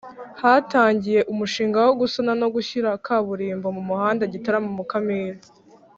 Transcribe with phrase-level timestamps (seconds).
[0.41, 5.39] Hatangiye umushinga wo gusana no gushyira kaburimbo mu muhanda Gitarama Mukamira